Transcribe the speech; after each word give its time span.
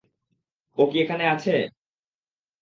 ও 0.77 0.83
কি 0.87 0.97
এখানে 1.03 1.23
আছে? 1.33 1.55